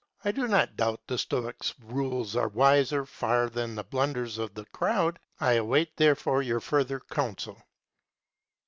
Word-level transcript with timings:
I 0.25 0.31
do 0.31 0.47
not 0.47 0.75
doubt 0.77 1.01
the 1.05 1.19
Stoics' 1.19 1.75
rules 1.79 2.35
are 2.35 2.47
wiser 2.47 3.05
far 3.05 3.47
than 3.51 3.75
the 3.75 3.83
blunders 3.83 4.39
of 4.39 4.55
the 4.55 4.65
crowd. 4.65 5.19
I 5.39 5.51
await 5.53 5.95
therefore 5.97 6.41
your 6.41 6.59
further 6.59 6.99
counsel. 7.01 7.61